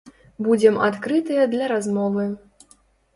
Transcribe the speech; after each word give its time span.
Будзем 0.45 0.79
адкрытыя 0.85 1.43
для 1.51 1.65
размовы. 1.73 2.25